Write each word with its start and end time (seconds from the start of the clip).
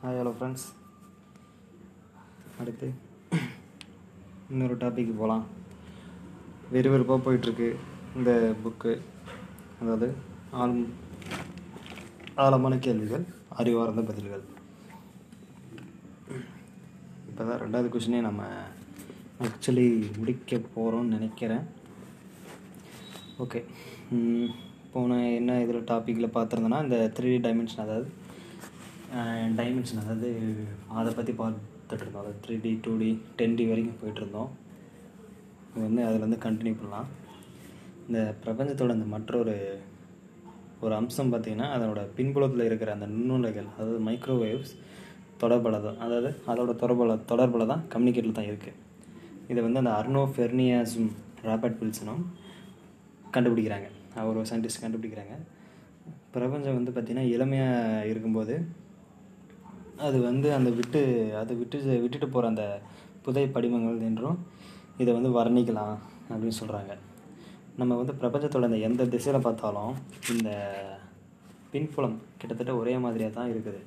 Hi 0.00 0.18
hello 0.18 0.32
friends 0.34 0.64
அடுத்து 2.60 2.88
இன்னொரு 4.50 4.74
topic 4.82 5.10
போகலாம் 5.20 5.44
வெறுவெறுப்பாக 6.74 7.18
போயிட்டுருக்கு 7.24 7.68
இந்த 8.18 8.32
புக்கு 8.64 8.92
அதாவது 9.80 10.08
ஆழ் 10.60 10.76
ஆழமான 12.44 12.76
கேள்விகள் 12.86 13.24
அறிவார்ந்த 13.60 14.04
பதில்கள். 14.10 14.44
இப்போ 17.30 17.42
தான் 17.42 17.60
ரெண்டாவது 17.64 17.90
கொஷினே 17.94 18.20
நம்ம 18.28 18.44
ஆக்சுவலி 19.48 19.88
முடிக்க 20.20 20.60
போகிறோம்னு 20.76 21.16
நினைக்கிறேன். 21.16 21.66
ஓகே 23.46 23.62
போன 24.94 25.20
என்ன 25.40 25.60
இதில் 25.64 25.88
டாப்பிக்கில் 25.92 26.34
பார்த்துருந்தோன்னா 26.38 26.82
இந்த 26.86 27.00
த்ரீ 27.18 27.32
டைமென்ஷன் 27.48 27.84
அதாவது 27.86 28.08
டைமென்ஷன் 29.58 30.00
அதாவது 30.02 30.30
அதை 31.00 31.10
பற்றி 31.18 31.32
பார்த்துட்ருந்தோம் 31.40 32.22
அதாவது 32.22 32.40
three 32.44 32.56
D 32.64 32.72
two 32.86 32.92
D 33.02 33.10
ten 33.38 33.56
D 33.58 33.64
வரைக்கும் 33.70 34.00
போயிட்டுருந்தோம் 34.00 34.50
இது 35.72 35.84
வந்து 35.86 36.02
அதில் 36.08 36.24
வந்து 36.26 36.38
கண்டினியூ 36.46 36.74
பண்ணலாம். 36.80 37.08
இந்த 38.08 38.20
பிரபஞ்சத்தோட 38.44 38.92
இந்த 38.98 39.06
மற்றொரு 39.14 39.54
ஒரு 40.84 40.94
அம்சம் 40.98 41.30
பார்த்திங்கன்னா 41.32 41.68
அதனோட 41.76 42.00
பின்புலத்தில் 42.16 42.66
இருக்கிற 42.68 42.90
அந்த 42.96 43.06
நுண்ணுலைகள் 43.14 43.68
அதாவது 43.76 44.00
மைக்ரோவேவ்ஸ் 44.08 44.74
தொடர்பில் 45.42 45.84
தான் 45.86 45.98
அதாவது 46.04 46.30
அதோட 46.50 46.70
தொடர்பில் 46.82 47.24
தொடர்பில் 47.30 47.70
தான் 47.72 47.82
கம்யூனிகேட்டில் 47.94 48.38
தான் 48.38 48.50
இருக்குது 48.50 48.76
இதை 49.52 49.60
வந்து 49.66 49.80
அந்த 49.82 49.92
அர்னோ 49.98 50.22
ஃபெர்னியாஸும் 50.34 51.10
ராபர்ட் 51.48 51.80
வில்சனும் 51.82 52.22
கண்டுபிடிக்கிறாங்க. 53.34 53.88
அவர் 54.20 54.38
ஒரு 54.40 54.48
சயின்டிஸ்ட் 54.50 54.82
கண்டுபிடிக்கிறாங்க. 54.84 55.34
பிரபஞ்சம் 56.34 56.76
வந்து 56.78 56.92
பார்த்திங்கன்னா 56.94 57.30
இளமையாக 57.34 58.08
இருக்கும்போது 58.12 58.54
அது 60.06 60.16
வந்து 60.28 60.48
அந்த 60.56 60.70
விட்டு 60.78 61.00
அது 61.40 61.52
விட்டு 61.60 61.78
விட்டுட்டு 62.04 62.28
போகிற 62.34 62.48
அந்த 62.52 62.64
புதை 63.24 63.44
படிமங்கள் 63.54 64.06
என்றும் 64.08 64.38
இதை 65.02 65.10
வந்து 65.16 65.30
வர்ணிக்கலாம் 65.38 65.96
அப்படின்னு 66.30 66.58
சொல்கிறாங்க 66.60 66.92
நம்ம 67.80 67.96
வந்து 68.00 68.14
பிரபஞ்சத்தோட 68.20 68.68
அந்த 68.68 68.78
எந்த 68.88 69.02
திசையில் 69.14 69.46
பார்த்தாலும் 69.46 69.92
இந்த 70.34 70.50
பின்புலம் 71.72 72.16
கிட்டத்தட்ட 72.40 72.72
ஒரே 72.80 72.94
மாதிரியாக 73.04 73.32
தான் 73.38 73.50
இருக்குது. 73.52 73.80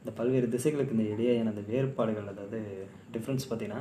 இந்த 0.00 0.10
பல்வேறு 0.18 0.48
திசைகளுக்கு 0.54 0.94
இந்த 0.96 1.06
இடையேயான 1.12 1.52
அந்த 1.54 1.64
வேறுபாடுகள் 1.70 2.30
அதாவது 2.32 2.60
டிஃப்ரென்ஸ் 3.14 3.48
பார்த்திங்கன்னா 3.48 3.80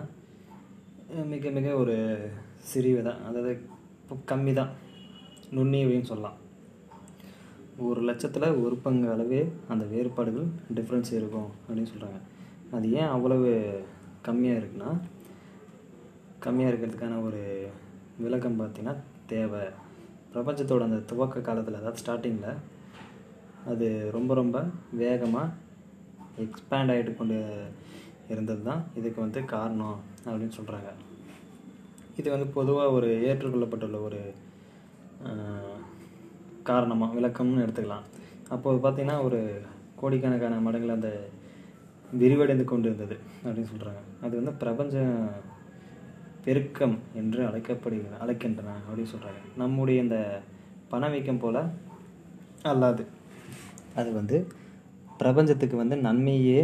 மிக 1.34 1.52
மிக 1.58 1.74
ஒரு 1.82 1.96
சிறிவு 2.72 3.02
தான் 3.10 3.22
அதாவது 3.30 3.52
கம்மி 4.32 4.54
தான் 4.60 4.72
நுண்ணியவையும் 5.58 6.10
சொல்லலாம். 6.12 6.38
ஒரு 7.80 8.02
லட்சத்தில் 8.02 8.56
ஒரு 8.56 8.76
பங்கு 8.76 9.12
அளவே 9.12 9.52
அந்த 9.68 9.86
வேறுபாடுகள் 9.86 10.46
டிஃப்ரென்ஸ் 10.74 11.14
இருக்கும் 11.14 11.52
அப்படின்னு 11.68 11.92
சொல்கிறாங்க 11.92 12.20
அது 12.72 12.92
ஏன் 12.92 13.08
அவ்வளவு 13.08 13.80
கம்மியாக 14.28 14.60
இருக்குன்னா 14.60 14.98
கம்மியாக 16.46 16.72
இருக்கிறதுக்கான 16.72 17.24
ஒரு 17.24 17.68
விளக்கம் 18.18 18.62
பார்த்திங்கன்னா 18.62 18.96
தேவை. 19.26 19.70
பிரபஞ்சத்தோட 20.34 20.84
அந்த 20.84 21.00
துவக்க 21.00 21.42
காலத்தில் 21.42 21.76
அதாவது 21.76 22.02
ஸ்டார்டிங்கில் 22.06 22.58
அது 23.66 24.12
ரொம்ப 24.12 24.34
ரொம்ப 24.34 24.64
வேகமாக 24.94 25.54
எக்ஸ்பேண்ட் 26.38 26.92
ஆகிட்டு 26.92 27.16
கொண்டு 27.16 27.66
இருந்தது 28.28 28.64
தான் 28.64 28.86
இதுக்கு 28.96 29.22
வந்து 29.22 29.46
காரணம் 29.46 30.00
அப்படின்னு 30.26 30.58
சொல்கிறாங்க 30.58 30.92
இது 32.18 32.30
வந்து 32.30 32.48
பொதுவாக 32.48 32.92
ஒரு 32.92 33.08
ஏற்றுக்கொள்ளப்பட்டுள்ள 33.08 34.02
ஒரு 34.02 34.22
காரணமாக 36.70 37.16
விளக்கம்னு 37.20 37.64
எடுத்துக்கலாம். 37.66 38.06
அப்போது 38.56 38.78
பார்த்திங்கன்னா 38.84 39.18
ஒரு 39.28 39.40
கோடிக்கணக்கான 40.00 40.60
மடங்கள் 40.68 40.98
அந்த 40.98 41.12
விரிவடைந்து 42.22 42.66
கொண்டு 42.72 42.88
இருந்தது 42.90 43.16
அப்படின்னு 43.44 43.72
சொல்கிறாங்க 43.72 44.02
அது 44.26 44.34
வந்து 44.40 44.54
பிரபஞ்ச 44.64 44.96
பெருக்கம் 46.46 46.96
என்று 47.20 47.42
அழைக்கப்படுகிற 47.50 48.18
அழைக்கின்றன 48.24 48.76
அப்படின்னு 48.88 49.12
சொல்கிறாங்க 49.14 49.40
நம்முடைய 49.62 50.04
இந்த 50.06 50.18
பணவீக்கம் 50.92 51.42
போல் 51.44 51.62
அல்லாது. 52.72 53.04
அது 54.00 54.10
வந்து 54.20 54.38
பிரபஞ்சத்துக்கு 55.22 55.76
வந்து 55.82 55.98
நன்மையே 56.08 56.60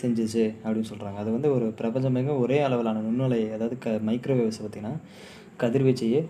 செஞ்சிச்சு 0.00 0.44
அப்படின்னு 0.62 0.90
சொல்கிறாங்க 0.92 1.18
அது 1.22 1.30
வந்து 1.36 1.48
ஒரு 1.56 1.66
பிரபஞ்சமாக 1.80 2.34
ஒரே 2.44 2.58
அளவிலான 2.66 3.02
நுண்ணலை 3.06 3.40
அதாவது 3.56 3.76
க 3.84 3.94
மைக்ரோவேவ்ஸ் 4.08 4.60
பார்த்திங்கன்னா 4.62 4.94
கதிர்வீச்சையே 5.62 6.20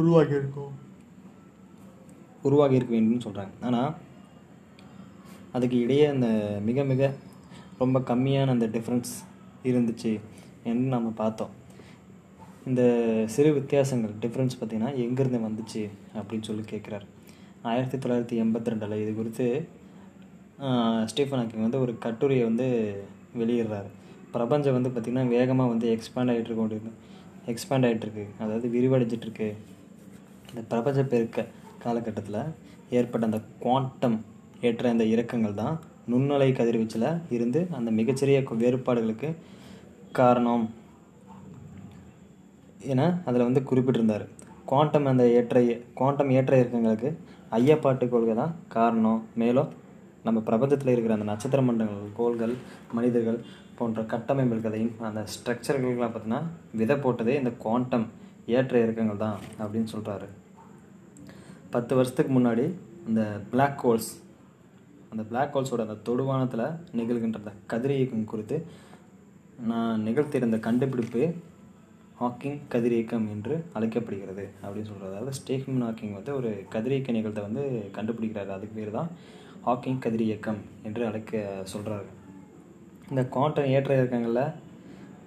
உருவாகி 0.00 0.34
உருவாகி 2.48 2.78
இருக்க 2.78 2.92
வேண்டும்னு 2.94 3.26
சொல்கிறாங்க 3.26 3.54
ஆனால் 3.68 3.90
அதுக்கு 5.56 5.76
இடையே 5.84 6.04
அந்த 6.14 6.28
மிக 6.68 6.84
மிக 6.92 7.10
ரொம்ப 7.80 7.98
கம்மியான 8.10 8.52
அந்த 8.56 8.66
டிஃப்ரென்ஸ் 8.76 9.12
இருந்துச்சு 9.70 10.12
என்று 10.70 10.86
நம்ம 10.94 11.08
பார்த்தோம். 11.22 11.52
இந்த 12.68 12.82
சிறு 13.34 13.50
வித்தியாசங்கள் 13.58 14.12
டிஃப்ரென்ஸ் 14.24 14.56
பார்த்திங்கன்னா 14.58 14.92
எங்கேருந்து 15.04 15.40
வந்துச்சு 15.46 15.82
அப்படின்னு 16.18 16.48
சொல்லி 16.48 16.64
கேட்குறாரு. 16.72 17.06
ஆயிரத்தி 17.70 17.96
தொள்ளாயிரத்தி 18.02 18.36
எண்பத்தி 18.42 18.72
ரெண்டில் 18.72 19.00
இது 19.02 19.12
குறித்து 19.20 19.46
ஸ்டீஃபன் 21.10 21.40
ஹாக்கிங் 21.40 21.66
வந்து 21.66 21.82
ஒரு 21.84 21.92
கட்டுரையை 22.04 22.44
வந்து 22.50 22.66
வெளியிடுறாரு. 23.40 23.90
பிரபஞ்சம் 24.34 24.76
வந்து 24.76 24.90
பார்த்திங்கன்னா 24.90 25.32
வேகமாக 25.36 25.72
வந்து 25.72 25.86
எக்ஸ்பேண்ட் 25.94 26.32
ஆகிட்டு 26.32 26.60
கொண்டு 26.60 26.78
எக்ஸ்பேண்ட் 27.52 27.86
ஆகிட்டுருக்கு 27.88 28.24
அதாவது 28.42 28.66
விரிவடைஞ்சிட்ருக்கு 28.74 29.48
இந்த 30.50 30.62
பிரபஞ்ச 30.72 31.02
பெருக்க 31.12 31.40
காலகட்டத்தில் 31.84 32.40
ஏற்பட்ட 32.98 33.24
அந்த 33.28 33.40
குவாண்டம் 33.64 34.18
ஏற்ற 34.68 34.90
அந்த 34.94 35.04
இறக்கங்கள் 35.14 35.58
தான் 35.62 35.76
நுண்ணலை 36.10 36.48
கதிர்வீச்சில் 36.58 37.08
இருந்து 37.36 37.60
அந்த 37.78 37.90
மிகச்சிறிய 37.98 38.38
வேறுபாடுகளுக்கு 38.62 39.28
காரணம் 40.18 40.64
என 42.92 43.02
அதில் 43.28 43.48
வந்து 43.48 43.62
குறிப்பிட்டிருந்தார். 43.68 44.24
குவாண்டம் 44.70 45.06
அந்த 45.10 45.24
ஏற்ற 45.38 45.60
குவாண்டம் 45.98 46.32
ஏற்ற 46.38 46.52
இறக்கங்களுக்கு 46.62 47.10
ஐயப்பாட்டு 47.58 48.04
கொள்கை 48.08 48.34
தான் 48.34 48.54
காரணம். 48.74 49.20
மேலும் 49.40 49.70
நம்ம 50.26 50.38
பிரபஞ்சத்தில் 50.48 50.92
இருக்கிற 50.92 51.14
அந்த 51.16 51.26
நட்சத்திர 51.30 51.60
மண்டலங்கள் 51.68 52.16
கோள்கள் 52.18 52.54
மனிதர்கள் 52.96 53.38
போன்ற 53.78 54.02
கட்டமைப்புகளையும் 54.12 54.94
அந்த 55.08 55.20
ஸ்ட்ரக்சர்கள்லாம் 55.34 56.12
பார்த்தீங்கன்னா 56.12 56.40
விதை 56.80 56.96
போட்டதே 57.04 57.34
இந்த 57.40 57.52
குவாண்டம் 57.64 58.06
ஏற்ற 58.56 58.74
இறக்கங்கள் 58.84 59.22
தான் 59.24 59.38
அப்படின்னு 59.62 59.90
சொல்கிறாரு 59.94 60.28
பத்து 61.72 61.94
வருஷத்துக்கு 61.94 62.32
முன்னாடி 62.32 62.64
இந்த 63.06 63.40
பிளாக் 63.50 63.82
ஹோல்ஸ் 63.82 64.10
அந்த 65.10 65.22
பிளாக் 65.22 65.54
ஹோல்ஸோட 65.56 65.82
அந்த 65.86 65.96
தொடுவானத்தில் 66.08 66.64
நிகழ்கின்ற 66.96 67.38
அந்த 67.42 67.52
கதிரியக்கம் 67.72 68.24
குறித்து 68.24 68.66
நான் 69.58 70.02
நிகழ்த்தியிருந்த 70.06 70.58
கண்டுபிடிப்பு 70.58 71.22
ஹாக்கிங் 72.20 72.58
கதிரியக்கம் 72.70 73.26
என்று 73.30 73.64
அழைக்கப்படுகிறது 73.72 74.44
அப்படின்னு 74.62 74.82
சொல்கிறது 74.82 75.14
அதாவது 75.14 75.32
ஸ்டீஃபன் 75.32 75.82
ஹாக்கிங் 75.82 76.12
வந்து 76.12 76.34
ஒரு 76.34 76.66
கதிரியக்க 76.70 77.12
நிகழ்த்தை 77.12 77.42
வந்து 77.42 77.62
கண்டுபிடிக்கிறாரு. 77.96 78.48
அதுக்கு 78.48 78.74
பேர் 78.74 78.90
தான் 78.90 79.08
ஹாக்கிங் 79.66 80.02
கதிரியக்கம் 80.04 80.60
என்று 80.82 81.06
அழைக்க 81.06 81.62
சொல்கிறாரு 81.72 82.08
இந்த 83.10 83.24
குவாண்டம் 83.24 83.64
ஏற்ற 83.64 84.02
இறக்கங்களில் 84.02 84.44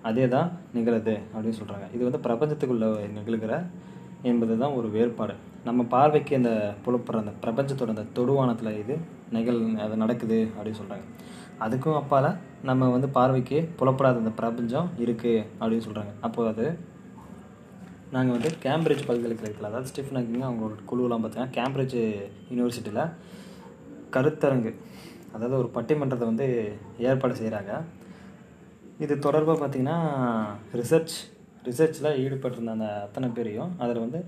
அதே 0.01 0.27
தான் 0.27 0.51
நிகழுது 0.73 1.17
அப்படின்னு 1.33 1.59
சொல்கிறாங்க 1.61 1.87
இது 1.95 2.09
வந்து 2.09 2.23
பிரபஞ்சத்துக்குள்ளே 2.29 2.89
நிகழ்கிற 3.11 3.53
என்பது 4.21 4.57
தான் 4.57 4.73
ஒரு 4.73 4.87
வேறுபாடு. 4.89 5.33
நம்ம 5.63 5.83
பார்வைக்கு 5.83 6.35
அந்த 6.35 6.51
புலப்படுற 6.85 7.19
அந்த 7.19 7.33
பிரபஞ்சத்தோட 7.43 7.89
அந்த 7.89 8.05
தொடுவானத்தில் 8.13 8.79
இது 8.79 8.95
நிகழ் 9.31 9.61
அது 9.77 9.95
நடக்குது 9.97 10.39
அப்படின்னு 10.57 10.79
சொல்கிறாங்க 10.79 11.05
அதுக்கும் 11.59 11.99
அப்பால் 12.01 12.29
நம்ம 12.63 12.89
வந்து 12.89 13.09
பார்வைக்கு 13.09 13.59
புலப்படாத 13.75 14.17
அந்த 14.17 14.29
பிரபஞ்சம் 14.29 14.89
இருக்குது 14.97 15.45
அப்படின்னு 15.59 15.85
சொல்கிறாங்க 15.85 16.13
அப்போது 16.21 16.49
அது 16.49 16.65
நாங்கள் 18.11 18.35
வந்து 18.37 18.49
கேம்பிரிட்ஜ் 18.63 19.05
பல்கலைக்கழகத்தில் 19.05 19.65
அதாவது 19.65 19.89
ஸ்டிஃபன் 19.93 20.17
ஹாக்கிங் 20.17 20.47
அவங்களோட 20.47 20.75
குழுவெலாம் 20.85 21.23
பார்த்தீங்கன்னா 21.23 21.55
கேம்பிரிட்ஜ் 21.57 21.97
யூனிவர்சிட்டியில் 22.49 23.03
கருத்தரங்கு 24.09 24.71
அதாவது 25.31 25.57
ஒரு 25.57 25.69
பட்டிமன்றத்தை 25.73 26.27
வந்து 26.27 26.47
ஏற்பாடு 26.97 27.35
செய்கிறாங்க 27.35 27.71
இது 28.97 29.19
தொடர்பாக 29.19 29.57
பார்த்திங்கன்னா 29.59 29.97
ரிசர்ச் 30.73 31.15
ரிசர்ச்சில் 31.67 32.09
ஈடுபட்டிருந்த 32.23 32.75
அந்த 32.77 32.87
அத்தனை 33.05 33.27
பேரையும் 33.37 33.71
அதில் 33.83 34.03
வந்து 34.05 34.19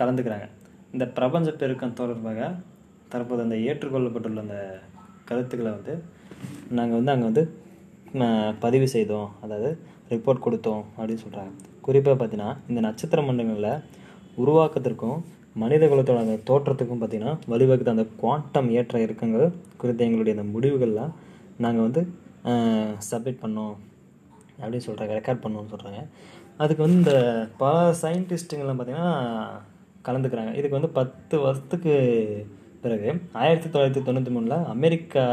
கலந்துக்கிறாங்க. 0.00 0.46
இந்த 0.94 1.04
பிரபஞ்ச 1.16 1.48
பெருக்கம் 1.62 1.96
தொடர்பாக 2.00 2.50
தற்போது 3.12 3.42
அந்த 3.46 3.56
ஏற்றுக்கொள்ளப்பட்டுள்ள 3.68 4.40
அந்த 4.46 4.58
கருத்துக்களை 5.28 5.70
வந்து 5.76 5.94
நாங்கள் 6.78 6.98
வந்து 7.00 7.12
அங்கே 7.14 7.26
வந்து 7.30 7.44
பதிவு 8.64 8.86
செய்தோம். 8.94 9.30
அதாவது 9.44 9.70
ரிப்போர்ட் 10.12 10.44
கொடுத்தோம் 10.46 10.84
அப்படின்னு 10.96 11.24
சொல்கிறாங்க 11.24 11.52
குறிப்பாக 11.86 12.16
பார்த்தீங்கன்னா 12.20 12.50
இந்த 12.70 12.80
நட்சத்திர 12.86 13.22
மண்டலங்களில் 13.28 13.82
உருவாக்கத்திற்கும் 14.42 15.18
மனித 15.62 15.84
குலத்தோட 15.90 16.18
அந்த 16.24 16.36
தோற்றத்துக்கும் 16.48 17.00
பார்த்திங்கன்னா 17.02 17.34
வழிவகுத்த 17.52 17.94
அந்த 17.96 18.04
குவாண்டம் 18.20 18.68
ஏற்ற 18.78 18.98
இறக்கங்கள் 19.06 19.46
குறித்த 19.80 20.06
எங்களுடைய 20.06 20.34
அந்த 20.36 20.46
முடிவுகள்லாம் 20.54 21.12
நாங்கள் 21.64 21.86
வந்து 21.86 22.02
சப்மிட் 23.08 23.42
பண்ணோம். 23.44 23.74
அப்படின்னு 24.60 24.86
சொல்கிறாங்க 24.88 25.14
ரெக்கார்ட் 25.18 25.42
பண்ணோம்னு 25.44 25.72
சொல்கிறாங்க 25.74 26.02
அதுக்கு 26.62 26.84
வந்து 26.84 27.00
இந்த 27.02 27.16
பல 27.62 27.74
சயின்டிஸ்ட்டுங்கெல்லாம் 28.02 28.78
பார்த்திங்கன்னா 28.78 29.10
கலந்துக்கிறாங்க. 30.06 30.52
இதுக்கு 30.58 30.78
வந்து 30.78 30.90
பத்து 30.98 31.36
வருஷத்துக்கு 31.44 31.92
பிறகு 32.84 33.08
ஆயிரத்தி 33.42 33.68
தொள்ளாயிரத்தி 33.68 34.02
தொண்ணூற்றி 34.06 34.32
மூணில் 34.34 34.66
அமெரிக்கா 34.74 35.24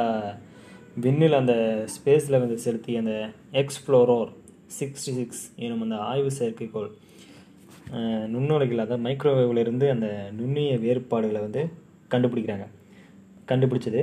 விண்ணில் 1.04 1.40
அந்த 1.40 1.54
ஸ்பேஸில் 1.96 2.42
வந்து 2.44 2.58
செலுத்தி 2.66 2.94
அந்த 3.02 3.14
எக்ஸ்ப்ளோரோர் 3.62 4.32
சிக்ஸ்டி 4.78 5.12
சிக்ஸ் 5.18 5.44
எனும் 5.66 5.84
அந்த 5.86 5.98
ஆய்வு 6.12 6.32
செயற்கைக்கோள் 6.40 6.90
நுண்ணுலகில் 8.34 8.84
அதாவது 8.86 9.04
மைக்ரோவேவ்லேருந்து 9.08 9.88
அந்த 9.96 10.08
நுண்ணிய 10.38 10.78
வேறுபாடுகளை 10.86 11.42
வந்து 11.48 11.64
கண்டுபிடிக்கிறாங்க. 12.14 12.66
கண்டுபிடிச்சது 13.50 14.02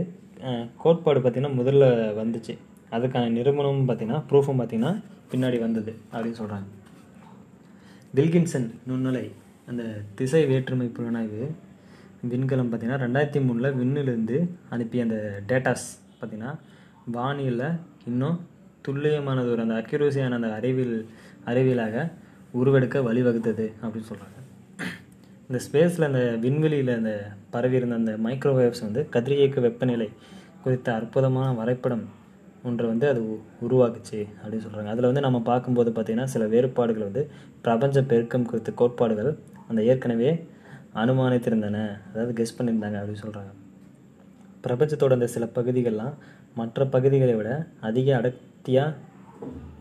கோட்பாடு 0.82 1.20
பார்த்திங்கன்னா 1.20 1.58
முதல்ல 1.60 1.84
வந்துச்சு. 2.20 2.54
அதுக்கான 2.96 3.32
நிறுவனமும் 3.38 3.88
பார்த்திங்கன்னா 3.88 4.22
ப்ரூஃபும் 4.30 4.60
பார்த்திங்கன்னா 4.60 4.94
பின்னாடி 5.32 5.58
வந்தது 5.66 5.92
அப்படின்னு 6.12 6.40
சொல்கிறாங்க 6.42 6.68
வில்கின்சன் 8.14 8.68
நுண்ணலை 8.88 9.26
அந்த 9.68 9.82
திசை 10.14 10.42
வேற்றுமை 10.46 10.86
புலனாய்வு 10.88 11.44
விண்கலம் 12.22 12.70
பார்த்திங்கன்னா 12.70 13.02
ரெண்டாயிரத்தி 13.02 13.40
மூணில் 13.40 13.76
விண்ணிலிருந்து 13.76 14.36
அனுப்பிய 14.68 15.04
அந்த 15.04 15.18
டேட்டாஸ் 15.46 15.86
பார்த்திங்கன்னா 16.12 16.52
வானியலில் 17.12 17.68
இன்னும் 18.04 18.36
துல்லியமானது 18.82 19.50
ஒரு 19.50 19.62
அந்த 19.62 19.74
அக்யூரசியான 19.74 20.36
அந்த 20.36 20.50
அறிவியல் 20.52 20.96
அறிவியலாக 21.46 22.04
உருவெடுக்க 22.54 23.02
வழிவகுத்தது 23.02 23.66
அப்படின்னு 23.82 24.08
சொல்கிறாங்க 24.08 24.38
இந்த 25.50 25.58
ஸ்பேஸில் 25.66 26.08
அந்த 26.08 26.22
விண்வெளியில் 26.40 26.92
அந்த 26.96 27.12
பரவி 27.50 27.76
இருந்த 27.76 27.96
அந்த 27.96 28.12
மைக்ரோவேவ்ஸ் 28.18 28.84
வந்து 28.84 29.02
கதிரியக்க 29.12 29.60
வெப்பநிலை 29.60 30.08
குறித்த 30.62 30.88
அற்புதமான 30.94 31.48
வரைபடம் 31.54 32.04
ஒன்றை 32.64 32.86
வந்து 32.86 33.08
அது 33.08 33.20
உ- 33.26 33.38
உருவாக்குச்சு 33.62 34.18
அப்படின்னு 34.36 34.64
சொல்கிறாங்க 34.64 34.86
அதில் 34.86 35.04
வந்து 35.04 35.20
நம்ம 35.20 35.40
பார்க்கும்போது 35.42 35.90
பார்த்திங்கன்னா 35.90 36.24
சில 36.24 36.46
வேறுபாடுகள் 36.46 37.02
வந்து 37.02 37.22
பிரபஞ்ச 37.62 38.02
பெருக்கம் 38.02 38.44
குறித்த 38.44 38.72
கோட்பாடுகள் 38.72 39.30
அந்த 39.68 39.82
ஏற்கனவே 39.82 40.30
அனுமானித்திருந்தன. 40.94 41.78
அதாவது 42.08 42.32
கெஸ் 42.32 42.56
பண்ணியிருந்தாங்க 42.58 42.98
அப்படின்னு 43.00 43.22
சொல்கிறாங்க 43.22 43.52
பிரபஞ்சத்தோட 44.62 45.12
அந்த 45.12 45.26
சில 45.26 45.44
பகுதிகள்லாம் 45.54 46.14
மற்ற 46.54 46.86
பகுதிகளை 46.86 47.34
விட 47.34 47.50
அதிக 47.80 48.16
அடர்த்தியாக 48.16 48.96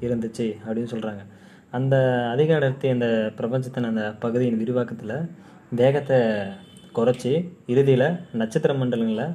இருந்துச்சு 0.01 0.48
அப்படின்னு 0.66 0.92
சொல்கிறாங்க 0.92 1.24
அந்த 1.72 1.95
அதிக 2.30 2.56
அடர்த்தி 2.56 2.88
அந்த 2.89 3.07
பிரபஞ்சத்தின் 3.36 3.83
அந்த 3.83 4.16
பகுதியின் 4.19 4.57
விரிவாக்கத்தில் 4.57 5.16
வேகத்தை 5.72 6.18
குறைச்சி 6.95 7.31
இறுதியில் 7.68 8.07
நட்சத்திர 8.33 8.74
மண்டலங்களை 8.74 9.28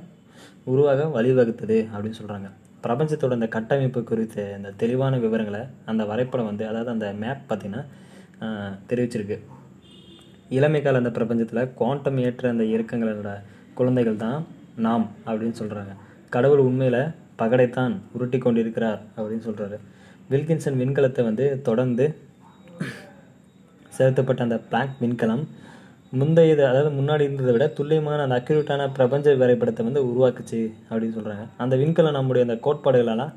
உருவாக 0.64 1.04
வழிவகுத்தது 1.14 1.78
அப்படின்னு 1.92 2.18
சொல்கிறாங்க 2.18 2.48
பிரபஞ்சத்தோட 2.86 3.38
இந்த 3.38 3.48
கட்டமைப்பு 3.56 4.00
குறித்த 4.10 4.44
அந்த 4.56 4.72
தெளிவான 4.82 5.14
விவரங்களை 5.24 5.62
அந்த 5.92 6.02
வரைபடம் 6.10 6.50
வந்து 6.50 6.64
அதாவது 6.70 6.90
அந்த 6.94 7.06
மேப் 7.22 7.46
பார்த்திங்கன்னா 7.48 7.84
தெரிவிச்சிருக்கு. 8.90 9.36
இளமை 10.56 10.80
கால 10.82 11.00
அந்த 11.02 11.10
பிரபஞ்சத்தில் 11.10 11.70
குவாண்டம் 11.78 12.18
ஏற்ற 12.24 12.48
அந்த 12.54 12.64
இயக்கங்களோட 12.72 13.30
குழந்தைகள் 13.78 14.22
தான் 14.24 14.40
நாம் 14.86 15.06
அப்படின்னு 15.26 15.56
சொல்கிறாங்க 15.60 15.92
கடவுள் 16.34 16.62
உண்மையில் 16.68 17.00
பகடைத்தான் 17.40 17.94
உருட்டி 18.16 18.38
கொண்டிருக்கிறார் 18.38 19.00
அப்படின்னு 19.16 19.46
சொல்கிறாரு 19.48 19.76
வில்கின்சன் 20.30 20.78
விண்கலத்தை 20.80 21.22
வந்து 21.24 21.46
தொடர்ந்து 21.62 22.06
செலுத்தப்பட்ட 23.96 24.46
அந்த 24.46 24.58
பிளாங்க் 24.70 24.96
விண்கலம் 25.02 25.44
முந்தையது 26.12 26.66
அதாவது 26.66 27.02
முன்னாடி 27.02 27.20
இருந்ததை 27.20 27.52
விட 27.52 27.66
துல்லியமான 27.66 28.22
அந்த 28.22 28.42
அக்யூரேட்டான 28.42 28.92
பிரபஞ்ச 28.92 29.36
வரைபடத்தை 29.36 29.84
வந்து 29.84 30.06
உருவாக்குச்சு 30.06 30.72
அப்படின்னு 30.90 31.16
சொல்கிறாங்க 31.16 31.46
அந்த 31.56 31.76
விண்கலம் 31.76 32.12
நம்முடைய 32.12 32.46
அந்த 32.46 32.58
கோட்பாடுகளெல்லாம் 32.62 33.32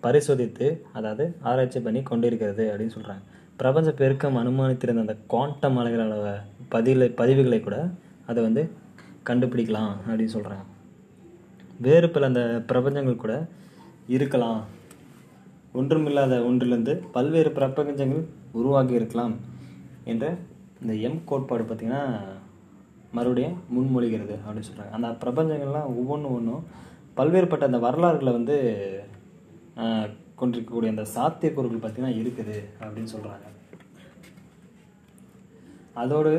பரிசோதித்து 0.00 0.82
அதாவது 0.92 1.34
ஆராய்ச்சி 1.42 1.80
பண்ணி 1.80 2.02
கொண்டிருக்கிறது 2.02 2.70
அப்படின்னு 2.72 2.94
சொல்கிறாங்க 2.94 3.22
பிரபஞ்ச 3.56 3.90
பெருக்கம் 3.90 4.36
அனுமானித்திருந்த 4.36 5.00
அந்த 5.00 5.16
குவாண்டம் 5.26 5.78
அலைகளான 5.78 6.34
பதில 6.70 7.04
பதிவுகளை 7.04 7.60
கூட 7.60 7.90
அதை 8.26 8.42
வந்து 8.42 8.70
கண்டுபிடிக்கலாம் 9.24 9.92
அப்படின்னு 10.06 10.34
சொல்கிறாங்க 10.34 10.64
வேறு 11.80 12.10
பல 12.10 12.26
அந்த 12.26 12.62
பிரபஞ்சங்கள் 12.68 13.16
கூட 13.16 13.46
இருக்கலாம். 14.06 14.64
ஒன்றுமில்லாத 15.72 16.42
ஒன்றிலிருந்து 16.42 17.02
பல்வேறு 17.12 17.50
பிரபஞ்சங்கள் 17.50 18.24
உருவாகி 18.52 18.94
இருக்கலாம் 18.94 19.40
என்ற 20.04 20.36
இந்த 20.80 20.94
எம் 21.06 21.20
கோட்பாடு 21.24 21.64
பார்த்திங்கன்னா 21.64 22.02
மறுபடியும் 23.12 23.56
முன்மொழிகிறது 23.70 24.34
அப்படின்னு 24.38 24.68
சொல்கிறாங்க 24.68 24.94
அந்த 24.96 25.10
பிரபஞ்சங்கள்லாம் 25.22 25.90
ஒவ்வொன்றும் 25.92 26.34
ஒன்றும் 26.34 26.64
பல்வேறுபட்ட 27.16 27.64
அந்த 27.66 27.80
வரலாறுகளை 27.80 28.32
வந்து 28.32 28.56
கொண்டிருக்கக்கூடிய 30.34 30.94
அந்த 30.94 31.04
சாத்தியக்கூறுகள் 31.14 31.82
பார்த்திங்கன்னா 31.82 32.18
இருக்குது 32.20 32.56
அப்படின்னு 32.80 33.12
சொல்கிறாங்க 33.14 33.46
அதோடு 35.96 36.32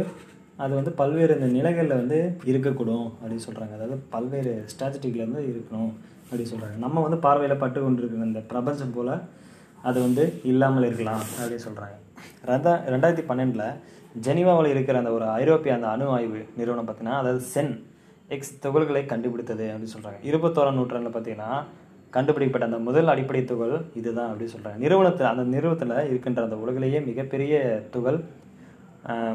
அது 0.60 0.74
வந்து 0.76 0.92
பல்வேறு 0.94 1.34
இந்த 1.36 1.48
நிலைகளில் 1.50 2.00
வந்து 2.00 2.18
இருக்கக்கூடும் 2.50 3.08
அப்படின்னு 3.14 3.46
சொல்கிறாங்க 3.46 3.74
அதாவது 3.76 3.98
பல்வேறு 4.10 4.54
ஸ்ட்ராட்டஜிக்கில் 4.72 5.26
வந்து 5.26 5.42
இருக்கணும் 5.52 5.92
அப்படின்னு 6.22 6.52
சொல்கிறாங்க 6.52 6.78
நம்ம 6.78 7.02
வந்து 7.02 7.20
பார்வையில் 7.20 7.62
பட்டு 7.64 7.80
கொண்டிருக்கிற 7.80 8.26
இந்த 8.26 8.42
பிரபஞ்சம் 8.52 8.94
போல் 8.94 9.14
அது 9.84 9.98
வந்து 10.00 10.24
இல்லாமல் 10.46 10.88
இருக்கலாம் 10.88 11.24
அப்படின்னு 11.34 11.66
சொல்கிறாங்க 11.66 11.96
ரெண்டா 12.44 12.74
ரெண்டாயிரத்தி 12.88 13.26
பன்னெண்டில் 13.28 13.68
ஜெனிவாவில் 14.22 14.72
இருக்கிற 14.74 14.96
அந்த 14.98 15.12
ஒரு 15.12 15.26
ஐரோப்பிய 15.36 15.72
அந்த 15.76 15.88
அணு 15.88 16.06
ஆய்வு 16.10 16.42
நிறுவனம் 16.58 16.86
பார்த்தீங்கன்னா 16.86 17.18
அதாவது 17.18 17.42
சென் 17.48 17.74
எக்ஸ் 18.30 18.54
துகள்களை 18.60 19.02
கண்டுபிடித்தது 19.06 19.66
அப்படின்னு 19.68 19.96
சொல்கிறாங்க 19.96 20.20
இருபத்தோராம் 20.24 20.78
நூற்றாண்டில் 20.78 21.16
பார்த்தீங்கன்னா 21.16 21.50
கண்டுபிடிக்கப்பட்ட 22.14 22.68
அந்த 22.68 22.80
முதல் 22.80 23.12
அடிப்படை 23.14 23.42
துகள் 23.44 23.74
இதுதான் 23.94 24.30
அப்படின்னு 24.30 24.54
சொல்கிறாங்க 24.54 24.80
நிறுவனத்தில் 24.80 25.32
அந்த 25.32 25.44
நிறுவனத்தில் 25.50 25.96
இருக்கின்ற 26.10 26.42
அந்த 26.44 26.58
உலகிலேயே 26.58 27.00
மிகப்பெரிய 27.06 27.56
துகள் 27.92 28.20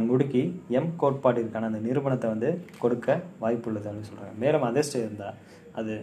முடுக்கி 0.07 0.43
எம் 0.71 0.93
கோட்பாட்டிற்கான 0.97 1.67
அந்த 1.67 1.81
நிறுவனத்தை 1.81 2.29
வந்து 2.31 2.49
கொடுக்க 2.79 3.09
வாய்ப்புள்ளது 3.41 3.87
அப்படின்னு 3.87 4.11
சொல்கிறாங்க 4.11 4.37
மேலும் 4.39 4.65
அதிர்ஷ்டம் 4.65 5.05
இருந்தால் 5.05 5.37
அது 5.73 5.95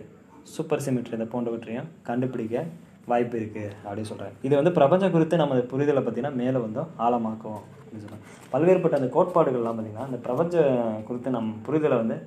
சூப்பர் 0.54 0.84
சிமெட்ரி 0.86 1.18
இந்த 1.18 1.28
போன்றவற்றையும் 1.32 1.90
கண்டுபிடிக்க 2.04 2.58
வாய்ப்பு 3.08 3.36
இருக்குது 3.38 3.74
அப்படின்னு 3.84 4.10
சொல்கிறாங்க 4.10 4.36
இது 4.42 4.54
வந்து 4.56 4.72
பிரபஞ்சம் 4.72 5.12
குறித்து 5.12 5.36
நம்ம 5.38 5.60
புரிதலை 5.72 6.02
பார்த்தீங்கன்னா 6.02 6.34
மேலே 6.34 6.60
வந்து 6.60 6.82
ஆழமாக்கும் 6.98 7.62
அப்படின்னு 7.78 8.04
சொல்கிறாங்க 8.04 8.26
பல்வேறுபட்ட 8.50 9.00
அந்த 9.00 9.10
கோட்பாடுகள்லாம் 9.14 9.78
பார்த்திங்கன்னா 9.78 10.08
அந்த 10.10 10.20
பிரபஞ்சம் 10.20 11.04
குறித்து 11.04 11.30
நம் 11.30 11.50
புரிதலை 11.68 11.98
வந்து 11.98 12.18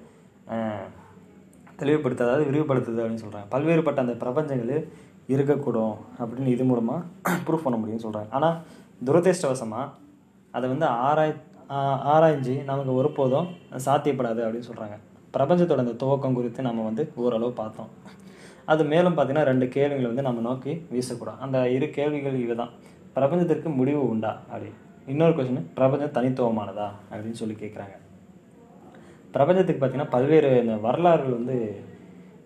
தெளிவுபடுத்த 1.81 2.25
அதாவது 2.25 2.47
விரிவுபடுத்துது 2.49 3.03
அப்படின்னு 3.03 3.25
சொல்கிறாங்க 3.25 3.49
பல்வேறுபட்ட 3.49 4.01
அந்த 4.01 4.15
பிரபஞ்சங்கள் 4.15 4.73
இருக்கக்கூடும் 5.29 5.97
அப்படின்னு 6.19 6.55
இது 6.55 6.65
மூலமாக 6.65 7.37
ப்ரூஃப் 7.47 7.65
பண்ண 7.67 7.77
முடியும்னு 7.79 8.05
சொல்கிறாங்க 8.07 8.31
ஆனால் 8.31 8.57
துரதிர்ஷ்டவசமாக 9.07 9.87
அதை 10.55 10.67
வந்து 10.69 10.87
ஆராய் 11.07 11.35
ஆராய்ஞ்சு 12.13 12.55
நமக்கு 12.65 12.93
ஒருபோதும் 12.95 13.49
சாத்தியப்படாது 13.87 14.41
அப்படின்னு 14.45 14.69
சொல்கிறாங்க 14.71 14.97
பிரபஞ்சத்தோட 15.35 15.83
அந்த 15.85 15.95
துவக்கம் 16.03 16.37
குறித்து 16.39 16.61
நம்ம 16.63 16.85
வந்து 16.85 17.03
ஓரளவு 17.17 17.53
பார்த்தோம். 17.53 17.91
அது 18.73 18.83
மேலும் 18.93 19.17
பார்த்தீங்கன்னா 19.17 19.45
ரெண்டு 19.51 19.67
கேள்விகளை 19.75 20.07
வந்து 20.11 20.27
நம்ம 20.27 20.41
நோக்கி 20.41 20.73
வீசக்கூடும். 20.93 21.39
அந்த 21.45 21.59
இரு 21.77 21.87
கேள்விகள் 21.97 22.37
இவை 22.45 22.55
தான் 22.57 22.73
பிரபஞ்சத்திற்கு 23.17 23.69
முடிவு 23.79 24.03
உண்டா? 24.09 24.33
அப்படி. 24.53 24.69
இன்னொரு 25.07 25.33
கொஸ்டின் 25.37 25.65
பிரபஞ்சம் 25.79 26.15
தனித்துவமானதா? 26.17 26.87
அப்படின்னு 27.11 27.41
சொல்லி 27.41 27.57
கேட்குறாங்க 27.63 27.97
பிரபஞ்சத்துக்கு 29.35 29.81
பார்த்தீங்கன்னா 29.81 30.11
பல்வேறு 30.11 30.49
இந்த 30.61 30.77
வரலாறுகள் 30.87 31.39
வந்து 31.39 31.57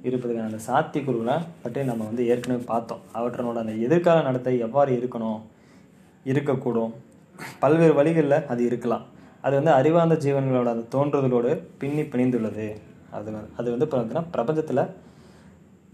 இருப்பதுக்கான 0.08 0.48
அந்த 0.50 0.60
சாத்தியக்கூறுகளை 0.68 1.36
பற்றி 1.62 1.84
நம்ம 1.90 2.04
வந்து 2.04 2.22
ஏற்கனவே 2.32 2.64
பார்த்தோம். 2.72 3.02
அவற்றனோட 3.14 3.58
அந்த 3.64 3.74
எதிர்கால 3.86 4.18
நடத்தை 4.22 4.54
எவ்வாறு 4.66 4.92
இருக்கணும்? 4.96 5.40
இருக்கக்கூடும். 6.32 6.92
பல்வேறு 7.62 7.94
வழிகளில் 7.94 8.46
அது 8.52 8.62
இருக்கலாம். 8.64 9.04
அது 9.46 9.54
வந்து 9.54 9.72
அறிவார்ந்த 9.78 10.16
ஜீவன்களோட 10.24 10.68
அந்த 10.74 10.84
தோன்றுதலோடு 10.96 11.52
பின்னி 11.78 12.02
பிணைந்துள்ளது. 12.02 12.68
அது 13.16 13.32
அது 13.56 13.68
வந்து 13.74 13.86
பார்த்தீங்கன்னா 13.86 14.24
பிரபஞ்சத்தில் 14.32 14.84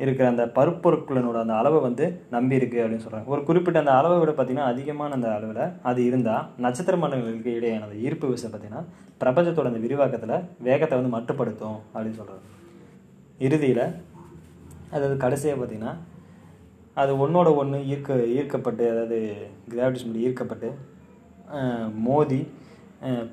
இருக்கிற 0.01 0.27
அந்த 0.29 0.45
பருப்பொருட்களினோட 0.57 1.39
அந்த 1.41 1.55
அளவை 1.55 1.79
வந்து 1.81 2.05
நம்பி 2.31 2.59
இருக்குது 2.59 2.83
அப்படின்னு 2.83 3.05
சொல்கிறாங்க 3.05 3.33
ஒரு 3.35 3.43
குறிப்பிட்ட 3.45 3.83
அந்த 3.83 3.95
அளவை 3.95 4.19
விட 4.19 4.33
பார்த்தீங்கன்னா 4.33 4.69
அதிகமான 4.69 5.15
அந்த 5.15 5.29
அளவில் 5.31 5.65
அது 5.83 6.01
இருந்தால் 6.05 6.47
நட்சத்திர 6.59 6.97
மண்டலங்களுக்கு 6.97 7.57
இடையான 7.57 7.85
அந்த 7.85 7.99
ஈர்ப்பு 8.05 8.29
விசை 8.29 8.49
பார்த்திங்கன்னா 8.49 8.85
பிரபஞ்சத்தோட 9.21 9.69
அந்த 9.69 9.81
விரிவாக்கத்தில் 9.81 10.37
வேகத்தை 10.61 10.95
வந்து 10.97 11.15
மட்டுப்படுத்தும் 11.17 11.79
அப்படின்னு 11.93 12.21
சொல்கிறாங்க 12.21 12.47
இறுதியில் 13.41 13.85
அதாவது 14.91 15.17
கடைசியாக 15.17 15.59
பார்த்தீங்கன்னா 15.59 15.93
அது 16.97 17.13
ஒன்றோட 17.17 17.49
ஒன்று 17.57 17.79
ஈர்க்க 17.87 18.15
ஈர்க்கப்பட்டு 18.35 18.85
அதாவது 18.91 19.19
கிராவிடேஷன் 19.69 20.11
படி 20.11 20.25
ஈர்க்கப்பட்டு 20.25 20.71
மோதி 22.07 22.41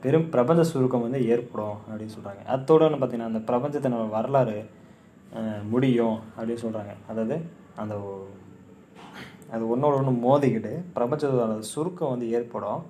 பெரும் 0.01 0.27
பிரபஞ்ச 0.29 0.61
சுருக்கம் 0.63 1.05
வந்து 1.05 1.19
ஏற்படும் 1.27 1.77
அப்படின்னு 1.81 2.13
சொல்கிறாங்க 2.13 2.41
அத்தோடு 2.47 2.85
பார்த்தீங்கன்னா 2.91 3.31
அந்த 3.31 3.41
பிரபஞ்சத்தினோட 3.49 4.05
வரலாறு 4.09 4.57
முடியும் 5.69 6.17
அப்படின்னு 6.37 6.63
சொல்கிறாங்க 6.63 6.93
அதாவது 7.07 7.35
அந்த 7.75 7.95
அது 9.51 9.63
ஒன்றோட 9.73 9.95
ஒன்று 9.99 10.13
மோதிக்கிட்டு 10.23 10.71
பிரபஞ்சத்தோட 10.95 11.43
சுருக்கம் 11.67 12.09
வந்து 12.09 12.29
ஏற்படும். 12.29 12.81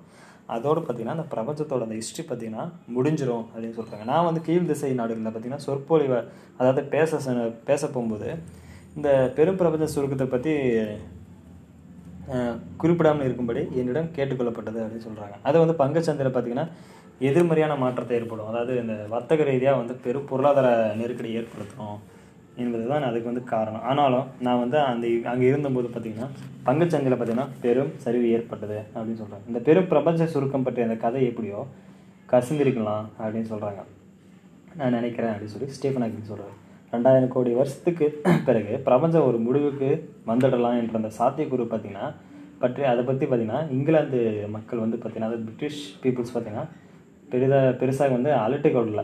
அதோடு 0.46 0.80
பார்த்தீங்கன்னா 0.80 1.16
அந்த 1.16 1.26
பிரபஞ்சத்தோட 1.30 1.82
அந்த 1.82 1.94
ஹிஸ்ட்ரி 1.94 2.24
பார்த்தீங்கன்னா 2.24 2.62
முடிஞ்சிரும் 2.94 3.44
அப்படின்னு 3.46 3.78
சொல்கிறாங்க 3.78 4.04
நான் 4.04 4.24
வந்து 4.24 4.40
கீழ் 4.40 4.66
திசை 4.66 4.92
நாடுகளில் 4.92 5.26
பார்த்தீங்கன்னா 5.26 5.64
சொற்பொழிவை 5.66 6.20
அதாவது 6.56 6.82
பேச 6.86 7.18
ச- 7.18 7.54
பேச 7.64 7.86
போகும்போது 7.86 8.28
இந்த 8.96 9.08
பெரும் 9.36 9.56
பிரபஞ்ச 9.56 9.86
சுருக்கத்தை 9.86 10.26
பற்றி 10.26 10.54
குறிப்பிடாமல் 12.76 13.24
இருக்கும்படி 13.24 13.68
என்னிடம் 13.74 14.12
கேட்டுக்கொள்ளப்பட்டது 14.16 14.80
அப்படின்னு 14.82 15.06
சொல்கிறாங்க 15.06 15.36
அது 15.42 15.58
வந்து 15.58 15.74
பங்குச்சந்தையில் 15.74 16.32
பார்த்தீங்கன்னா 16.32 16.66
எதிர்மறையான 17.20 17.76
மாற்றத்தை 17.76 18.16
ஏற்படும். 18.16 18.46
அதாவது 18.46 18.72
இந்த 18.80 19.06
வர்த்தக 19.08 19.42
ரீதியாக 19.42 19.76
வந்து 19.76 19.94
பெரும் 19.96 20.26
பொருளாதார 20.26 20.68
நெருக்கடி 20.94 21.30
ஏற்படுத்தும். 21.32 21.96
என்பது 22.62 22.84
தான் 22.92 23.06
அதுக்கு 23.08 23.30
வந்து 23.30 23.42
காரணம். 23.54 23.82
ஆனாலும் 23.90 24.26
நான் 24.46 24.60
வந்து 24.62 24.78
அந்த 24.90 25.06
அங்கே 25.32 25.46
இருந்தபோது 25.50 25.88
பார்த்தீங்கன்னா 25.94 26.28
பங்குச்சந்தையில் 26.66 27.16
பார்த்தீங்கன்னா 27.16 27.48
பெரும் 27.64 27.92
சரிவு 28.04 28.26
ஏற்பட்டது 28.36 28.78
அப்படின்னு 28.94 29.20
சொல்கிறாங்க 29.22 29.44
இந்த 29.52 29.60
பெரும் 29.68 29.90
பிரபஞ்ச 29.92 30.26
சுருக்கம் 30.34 30.66
பற்றிய 30.68 30.88
அந்த 30.88 30.96
கதை 31.04 31.22
எப்படியோ 31.30 31.60
கசிந்திருக்கலாம் 32.32 33.04
அப்படின்னு 33.20 33.50
சொல்கிறாங்க 33.52 33.82
நான் 34.78 34.96
நினைக்கிறேன் 34.98 35.32
அப்படின்னு 35.34 35.54
சொல்லி 35.56 35.70
ஸ்டீஃபன் 35.76 36.04
ஹாக்கிங் 36.04 36.30
சொல்கிறார் 36.32 36.56
ரெண்டாயிரம் 36.94 37.32
கோடி 37.34 37.50
வருஷத்துக்கு 37.60 38.06
பிறகு 38.48 38.74
பிரபஞ்சம் 38.88 39.26
ஒரு 39.28 39.38
முடிவுக்கு 39.46 39.88
வந்துடலாம் 40.30 40.76
என்ற 40.80 40.94
அந்த 41.00 41.10
சாத்தியக்கூறு 41.18 41.64
பார்த்தீங்கன்னா 41.72 42.06
பற்றி 42.62 42.82
அதை 42.92 43.02
பற்றி 43.08 43.24
பார்த்தீங்கன்னா 43.26 43.60
இங்கிலாந்து 43.76 44.20
மக்கள் 44.54 44.84
வந்து 44.84 44.96
பார்த்திங்கன்னா 44.96 45.30
அதாவது 45.30 45.46
பிரிட்டிஷ் 45.48 45.82
பீப்புள்ஸ் 46.02 46.32
பார்த்திங்கன்னா 46.34 46.66
பெரிதாக 47.32 47.74
பெருசாக 47.80 48.14
வந்து 48.16 48.30
அலட்டு 48.44 48.68
கொள்ளல. 48.76 49.02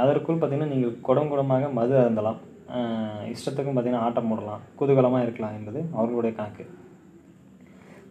அதற்குள் 0.00 0.38
பார்த்தீங்கன்னா 0.38 0.72
நீங்கள் 0.72 0.96
குடம் 1.08 1.30
குடமாக 1.32 1.68
மது 1.78 1.94
அருந்தலாம். 2.00 2.38
இஷ்டத்துக்கும் 3.32 3.74
பார்த்தீங்கன்னா 3.74 4.06
ஆட்டம் 4.06 4.30
போடலாம். 4.32 4.62
குதூகலமாக 4.78 5.24
இருக்கலாம் 5.26 5.56
என்பது 5.58 5.80
அவர்களுடைய 5.96 6.32
கணக்கு. 6.38 6.64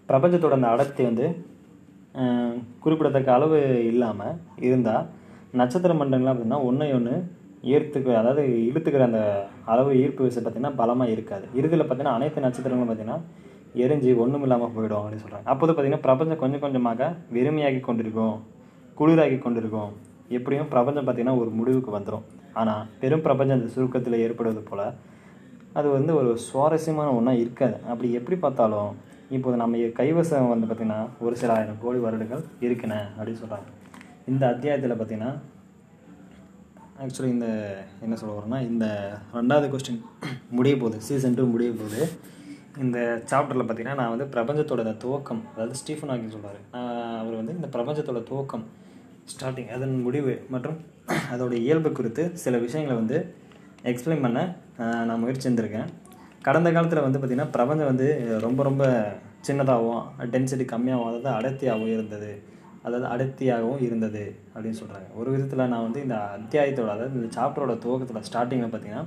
பிரபஞ்சத்தோட 0.10 0.56
அந்த 0.60 0.70
அடர்த்தி 0.74 1.04
வந்து 1.10 1.28
குறிப்பிடத்தக்க 2.84 3.30
அளவு 3.38 3.60
இல்லாமல் 3.92 4.36
இருந்தால் 4.68 5.06
நட்சத்திர 5.60 5.94
மண்டலங்கள்லாம் 6.00 6.36
பார்த்தீங்கன்னா 6.36 6.66
ஒன்றை 6.70 6.90
ஒன்று 6.98 7.16
ஈர்த்துக்கு 7.72 8.12
அதாவது 8.20 8.44
இழுத்துக்கிற 8.70 9.04
அந்த 9.10 9.22
அளவு 9.74 9.92
ஈர்ப்பு 10.02 10.26
விசை 10.26 10.40
பார்த்தீங்கன்னா 10.40 10.78
பலமாக 10.82 11.14
இருக்காது. 11.16 11.46
இறுதியில் 11.60 11.84
பார்த்தீங்கன்னா 11.84 12.16
அனைத்து 12.18 12.46
நட்சத்திரங்களும் 12.46 12.92
பார்த்தீங்கன்னா 12.92 13.20
எரிஞ்சு 13.84 14.10
ஒன்றும் 14.24 14.44
இல்லாமல் 14.46 14.74
போயிடும் 14.76 15.00
அப்படின்னு 15.00 15.24
சொல்கிறாங்க 15.26 15.48
அப்போது 15.54 15.72
பார்த்திங்கன்னா 15.72 16.06
பிரபஞ்சம் 16.08 16.42
கொஞ்சம் 16.44 16.64
கொஞ்சமாக 16.66 17.10
வெறுமையாகி 17.36 17.80
கொண்டிருக்கும் 17.88 18.36
குளிராகி 19.00 19.38
கொண்டிருக்கும். 19.46 19.92
எப்படியும் 20.38 20.72
பிரபஞ்சம் 20.74 21.06
பார்த்திங்கன்னா 21.08 21.40
ஒரு 21.44 21.52
முடிவுக்கு 21.60 21.92
வந்துடும் 21.98 22.26
ஆனால் 22.60 22.84
பெரும் 23.02 23.24
பிரபஞ்ச 23.28 23.56
சுருக்கத்தில் 23.76 24.24
ஏற்படுவது 24.26 24.62
போல் 24.70 24.86
அது 25.80 25.88
வந்து 25.98 26.12
ஒரு 26.20 26.32
சுவாரஸ்யமான 26.48 27.14
ஒன்றா 27.18 27.34
இருக்காது. 27.44 27.78
அப்படி 27.92 28.08
எப்படி 28.20 28.38
பார்த்தாலும் 28.44 28.92
இப்போது 29.36 29.62
நம்ம 29.62 29.78
கைவசம் 30.00 30.52
வந்து 30.54 30.68
பார்த்திங்கன்னா 30.68 31.00
ஒரு 31.26 31.36
சில 31.42 31.54
ஆயிரம் 31.56 31.82
கோடி 31.84 32.00
வருடங்கள் 32.06 32.44
இருக்குண்ணே 32.66 33.00
அப்படின்னு 33.16 33.42
சொல்கிறாங்க 33.44 33.70
இந்த 34.32 34.44
அத்தியாயத்தில் 34.54 35.00
பார்த்திங்கன்னா 35.00 35.32
ஆக்சுவலி 37.04 37.32
இந்த 37.36 37.48
என்ன 38.06 38.18
சொல்ல 38.20 38.36
வரோன்னா 38.36 38.60
இந்த 38.72 38.86
ரெண்டாவது 39.38 39.68
கொஸ்டின் 39.72 40.04
முடிய 40.58 40.74
போகுது 40.82 40.98
சீசன் 41.08 41.38
டூ 41.38 41.46
முடிய 41.54 41.70
போகுது. 41.80 42.02
இந்த 42.84 43.00
சாப்டரில் 43.32 43.64
பார்த்தீங்கன்னா 43.64 44.00
நான் 44.02 44.14
வந்து 44.14 44.28
பிரபஞ்சத்தோட 44.36 44.84
துவக்கம் 45.04 45.42
அதாவது 45.54 45.80
ஸ்டீஃபன் 45.82 46.12
ஆகின்னு 46.14 46.36
சொல்கிறார் 46.36 46.60
நான் 46.74 47.18
அவர் 47.22 47.40
வந்து 47.40 47.56
இந்த 47.60 47.68
பிரபஞ்சத்தோட 47.76 48.22
துவக்கம் 48.30 48.66
ஸ்டார்டிங் 49.28 49.72
அதன் 49.72 49.96
முடிவு 50.02 50.34
மற்றும் 50.50 50.78
அதோட 51.32 51.54
இயல்பு 51.66 51.90
குறித்து 51.92 52.24
சில 52.36 52.58
விஷயங்களை 52.58 52.96
வந்து 52.98 53.18
எக்ஸ்பிளைன் 53.84 54.26
பண்ண 54.26 54.40
நான் 55.08 55.22
முயற்சி 55.22 55.48
இருந்திருக்கேன் 55.48 55.90
கடந்த 56.42 56.70
காலத்தில் 56.72 57.06
வந்து 57.06 57.20
பார்த்திங்கன்னா 57.20 57.52
பிரபஞ்சம் 57.52 57.90
வந்து 57.92 58.08
ரொம்ப 58.40 58.64
ரொம்ப 58.64 58.84
சின்னதாகவும் 59.48 60.04
டென்சிட்டி 60.34 60.66
கம்மியாகவும் 60.66 61.10
அதாவது 61.10 61.30
அடர்த்தியாகவும் 61.38 61.94
இருந்தது. 61.96 62.32
அதாவது 62.84 63.06
அடர்த்தியாகவும் 63.06 63.82
இருந்தது 63.82 64.24
அப்படின்னு 64.54 64.80
சொல்கிறாங்க 64.80 65.10
ஒரு 65.16 65.30
விதத்தில் 65.32 65.70
நான் 65.74 65.84
வந்து 65.84 66.00
இந்த 66.02 66.18
அத்தியாயத்தோட 66.38 66.90
அதாவது 66.90 67.18
இந்த 67.20 67.30
சாப்டரோட 67.38 67.76
துவக்கத்தில் 67.78 68.28
ஸ்டார்டிங்கில் 68.30 68.74
பார்த்தீங்கன்னா 68.74 69.04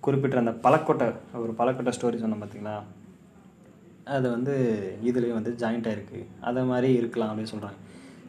குறிப்பிட்ட 0.00 0.38
அந்த 0.38 0.54
பழக்கொட்டை 0.64 1.06
ஒரு 1.42 1.52
பழக்கொட்டை 1.52 1.92
ஸ்டோரி 1.92 2.18
சொன்னேன் 2.18 2.42
பார்த்திங்களா 2.42 2.76
அது 4.14 4.26
வந்து 4.30 4.54
இதுலேயும் 5.02 5.38
வந்து 5.38 5.52
ஜாயிண்ட் 5.62 5.88
ஆகிருக்கு 5.88 6.20
அதை 6.40 6.62
மாதிரி 6.64 6.88
இருக்கலாம் 6.94 7.30
அப்படின்னு 7.30 7.52
சொல்கிறாங்க 7.52 7.78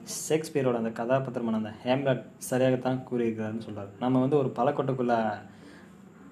ஷேக்ஸ்பியரோட 0.07 0.73
அந்த 0.77 0.89
கதாபாத்திரமான 0.89 1.57
அந்த 1.57 1.73
ஹேம்லட் 1.85 2.25
சரியாகத்தான் 2.39 3.03
கூறியிருக்கிறாருன்னு 3.03 3.61
சொல்கிறார் 3.61 3.89
நம்ம 3.99 4.19
வந்து 4.19 4.37
ஒரு 4.37 4.49
பழக்கொட்டைக்குள்ளே 4.49 5.17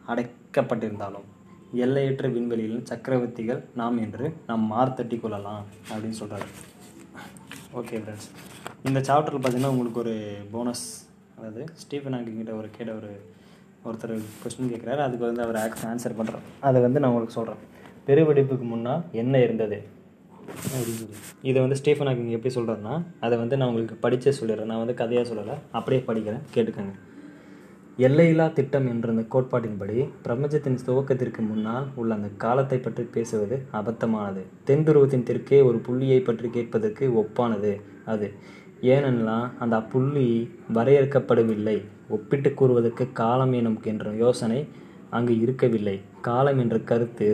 அடைக்கப்பட்டிருந்தாலும் 0.08 1.28
எல்லையற்ற 1.74 2.28
விண்வெளியில் 2.28 2.86
சக்கரவர்த்திகள் 2.86 3.64
நாம் 3.74 3.98
என்று 3.98 4.34
நாம் 4.46 4.72
மார்த்தட்டி 4.74 5.20
கொள்ளலாம் 5.20 5.66
அப்படின்னு 5.92 6.12
சொல்கிறாரு 6.12 6.48
ஓகே 7.74 8.00
ஃப்ரெண்ட்ஸ் 8.00 8.30
இந்த 8.84 9.00
சாப்டரில் 9.00 9.40
பார்த்தீங்கன்னா 9.40 9.70
உங்களுக்கு 9.70 10.00
ஒரு 10.00 10.38
போனஸ் 10.52 11.08
அதாவது 11.38 11.66
ஸ்டீஃபன் 11.74 12.14
ஹாக்கிங் 12.14 12.58
ஒரு 12.58 12.70
கேட்ட 12.78 12.94
ஒரு 12.94 13.20
ஒருத்தர் 13.86 14.22
கொஸ்டின் 14.44 14.70
கேட்குறாரு 14.70 14.98
அதுக்கு 14.98 15.26
வந்து 15.26 15.42
அவர் 15.42 15.58
ஆன்சர் 15.90 16.18
பண்ணுறார் 16.18 16.44
அதை 16.60 16.82
வந்து 16.82 17.00
நான் 17.00 17.10
உங்களுக்கு 17.10 17.34
சொல்கிறேன் 17.34 17.62
பெருவெடிப்புக்கு 18.08 18.64
முன்னால் 18.64 19.02
என்ன 19.12 19.40
இருந்தது? 19.40 19.88
அப்படின்னு 20.76 21.18
இதை 21.50 21.58
வந்து 21.62 21.78
ஸ்டீஃபன் 21.80 22.10
ஹாக்கிங் 22.10 22.36
எப்படி 22.38 22.52
சொல்கிறேன்னா 22.56 22.94
அதை 23.20 23.36
வந்து 23.38 23.58
நான் 23.58 23.72
உங்களுக்கு 23.72 23.98
படித்தே 24.04 24.34
சொல்லிடுறேன். 24.40 24.72
நான் 24.72 24.84
வந்து 24.84 25.00
கதையாக 25.02 25.26
சொல்லலை 25.30 25.56
அப்படியே 25.72 26.04
படிக்கிறேன் 26.08 26.46
கேட்டுக்கோங்க. 26.56 26.94
எல்லையில்லா 27.98 28.46
திட்டம் 28.54 28.88
என்ற 28.92 29.10
அந்த 29.14 29.24
கோட்பாட்டின்படி 29.34 29.98
பிரபஞ்சத்தின் 30.26 30.78
துவக்கத்திற்கு 30.86 31.42
முன்னால் 31.50 31.88
உள்ள 31.96 32.12
அந்த 32.16 32.30
காலத்தை 32.44 32.78
பற்றி 32.78 33.04
பேசுவது 33.18 33.58
அபத்தமானது. 33.80 34.44
தென் 34.64 34.86
துருவத்தின் 34.88 35.28
தெற்கே 35.30 35.60
ஒரு 35.62 35.80
புள்ளியை 35.88 36.20
பற்றி 36.22 36.50
கேட்பதற்கு 36.50 37.08
ஒப்பானது 37.22 37.74
அது. 38.14 38.30
ஏனென்றால் 38.94 39.50
அந்த 39.60 39.76
புள்ளி 39.92 40.28
வரையறுக்கப்படவில்லை. 40.78 41.78
ஒப்பிட்டு 42.10 42.50
கூறுவதற்கு 42.54 43.06
காலம் 43.22 43.54
எனும் 43.60 43.78
என்ற 43.92 44.16
யோசனை 44.24 44.62
அங்கு 45.18 45.34
இருக்கவில்லை. 45.44 45.96
காலம் 46.28 46.60
என்ற 46.64 46.78
கருத்து 46.90 47.28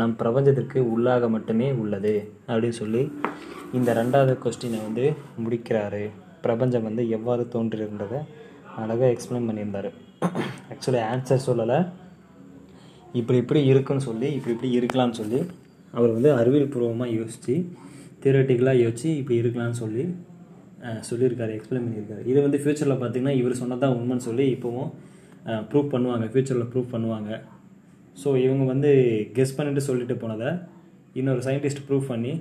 நம் 0.00 0.14
பிரபஞ்சத்திற்கு 0.20 0.78
உள்ளாக 0.92 1.28
மட்டுமே 1.34 1.68
உள்ளது 1.82 2.14
அப்படின்னு 2.48 2.78
சொல்லி 2.82 3.02
இந்த 3.78 3.90
ரெண்டாவது 4.00 4.34
கொஸ்டினை 4.44 4.80
வந்து 4.86 5.04
முடிக்கிறாரு. 5.44 6.04
பிரபஞ்சம் 6.44 6.86
வந்து 6.88 7.04
எவ்வாறு 7.16 7.44
தோன்றியிருந்ததை 7.54 8.20
அழகாக 8.82 9.10
எக்ஸ்பிளைன் 9.14 9.48
பண்ணியிருந்தார். 9.48 9.90
ஆக்சுவலி 10.72 11.00
ஆன்சர் 11.12 11.46
சொல்லலை. 11.48 11.78
இப்படி 13.20 13.38
இப்படி 13.42 13.60
இருக்குன்னு 13.72 14.06
சொல்லி 14.08 14.28
இப்படி 14.36 14.54
இப்படி 14.54 14.70
இருக்கலாம்னு 14.78 15.18
சொல்லி 15.22 15.40
அவர் 15.94 16.14
வந்து 16.16 16.30
அறிவியல் 16.40 16.72
பூர்வமாக 16.72 17.14
யோசித்து 17.18 17.54
தியரட்டிக்கலாக 18.22 18.82
யோசித்து 18.84 19.10
இப்படி 19.20 19.38
இருக்கலாம்னு 19.42 19.80
சொல்லி 19.82 20.04
சொல்லியிருக்காரு 21.08 21.52
எக்ஸ்பிளைன் 21.58 21.84
பண்ணியிருக்காரு. 21.84 22.22
இது 22.30 22.38
வந்து 22.46 22.58
ஃப்யூச்சரில் 22.62 23.00
பார்த்தீங்கன்னா 23.02 23.34
இவர் 23.40 23.60
சொன்னதான் 23.62 23.94
உண்மைன்னு 23.98 24.26
சொல்லி 24.28 24.44
இப்போவும் 24.54 24.90
ப்ரூவ் 25.70 25.92
பண்ணுவாங்க 25.94 26.26
ஃப்யூச்சரில் 26.32 26.70
ப்ரூவ் 26.72 26.92
பண்ணுவாங்க. 26.94 27.30
ஸோ 28.22 28.28
இவங்க 28.44 28.64
வந்து 28.72 28.90
கெஸ் 29.36 29.56
பண்ணிட்டு 29.56 29.82
சொல்லிட்டு 29.88 30.14
போனதை 30.22 30.50
இன்னொரு 31.20 31.42
சயின்டிஸ்ட் 31.46 31.84
ப்ரூவ் 31.88 32.04
பண்ணி 32.12 32.32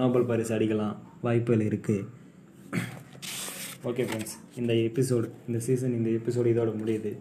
நோபல் 0.00 0.28
பரிசு 0.30 0.52
அடிக்கலாம். 0.56 0.96
வாய்ப்புகள் 1.26 1.66
இருக்குது 1.70 2.06
ஓகே 3.88 4.04
ஃப்ரெண்ட்ஸ் 4.06 4.34
இந்த 4.60 4.72
எபிசோடு 4.86 5.26
இந்த 5.48 5.58
சீசன் 5.66 5.94
இந்த 5.98 6.08
எபிசோடு 6.18 6.48
இதோட 6.52 6.70
முடியுது. 6.80 7.12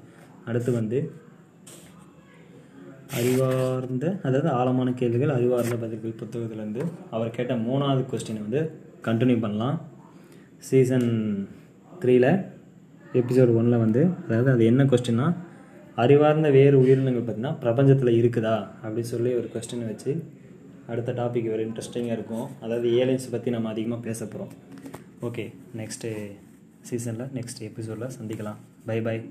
அடுத்து 0.50 0.72
வந்து 0.80 0.98
அறிவார்ந்த 3.20 4.06
அதாவது 4.28 4.50
ஆழமான 4.58 4.90
கேள்விகள் 5.00 5.36
அறிவார்ந்த 5.38 5.76
பதில்கள் 5.84 6.20
புத்தகத்துலேருந்து 6.22 6.84
அவர் 7.16 7.36
கேட்ட 7.38 7.54
மூணாவது 7.68 8.04
கொஸ்டினை 8.12 8.42
வந்து 8.48 8.62
கண்டினியூ 9.08 9.38
பண்ணலாம். 9.46 9.78
சீசன் 10.70 11.10
த்ரீல 12.02 12.28
எபிசோட் 13.14 13.56
ஒனில் 13.58 13.78
வந்து 13.78 14.08
அதாவது 14.26 14.52
அது 14.52 14.66
என்ன 14.66 14.84
கொஸ்டின்னா 14.84 15.36
அறிவார்ந்த 15.96 16.50
வேறு 16.50 16.80
உயிரினங்கள் 16.80 17.24
பார்த்தீங்கன்னா 17.24 17.60
பிரபஞ்சத்தில் 17.60 18.18
இருக்குதா? 18.20 18.68
அப்படின்னு 18.84 19.12
சொல்லி 19.14 19.36
ஒரு 19.36 19.50
கொஸ்டினை 19.54 19.86
வச்சு 19.86 20.24
அடுத்த 20.88 21.12
டாபிக் 21.12 21.52
ஒரு 21.54 21.68
இன்ட்ரெஸ்டிங்காக 21.68 22.18
இருக்கும். 22.18 22.48
அதாவது 22.62 22.90
ஏலியன்ஸ் 22.90 23.32
பற்றி 23.32 23.52
நம்ம 23.52 23.70
அதிகமாக 23.70 24.02
பேச 24.02 24.26
போகிறோம் 24.26 24.50
ஓகே 25.22 25.54
நெக்ஸ்ட்டு 25.78 26.12
சீசனில் 26.82 27.32
நெக்ஸ்ட் 27.34 27.62
எபிசோடில் 27.62 28.16
சந்திக்கலாம். 28.20 28.60
By 28.86 29.02
by 29.02 29.30